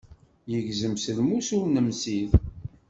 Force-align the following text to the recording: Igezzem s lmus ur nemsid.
Igezzem 0.57 0.95
s 0.97 1.05
lmus 1.17 1.47
ur 1.57 1.65
nemsid. 1.69 2.31